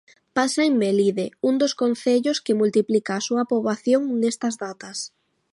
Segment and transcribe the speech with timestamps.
[0.37, 4.97] Pasa en Melide, un dos concellos que multiplica a súa poboación nestas datas.